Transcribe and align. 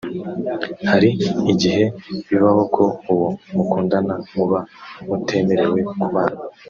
Hari 0.89 1.09
igihe 1.51 1.83
bibaho 2.29 2.61
ko 2.75 2.83
uwo 3.11 3.27
mukundana 3.53 4.15
muba 4.33 4.59
mutemerewe 5.07 5.79
kubana 5.99 6.39